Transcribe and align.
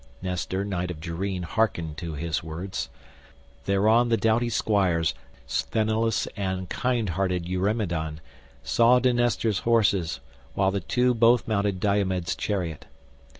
Nestor 0.19 0.65
knight 0.65 0.89
of 0.89 0.99
Gerene 0.99 1.43
hearkened 1.43 1.95
to 1.97 2.15
his 2.15 2.41
words. 2.41 2.89
Thereon 3.65 4.09
the 4.09 4.17
doughty 4.17 4.49
squires, 4.49 5.13
Sthenelus 5.45 6.27
and 6.35 6.67
kind 6.69 7.09
hearted 7.09 7.45
Eurymedon, 7.47 8.19
saw 8.63 8.97
to 8.97 9.13
Nestor's 9.13 9.59
horses, 9.59 10.19
while 10.55 10.71
the 10.71 10.79
two 10.79 11.13
both 11.13 11.47
mounted 11.47 11.79
Diomed's 11.79 12.35
chariot. 12.35 12.87